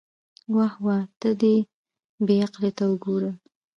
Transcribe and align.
واه 0.55 0.75
واه، 0.85 1.03
ته 1.19 1.29
دې 1.41 1.55
بې 2.25 2.35
عقلۍ 2.45 2.71
ته 2.77 2.83
وګوره. 2.91 3.31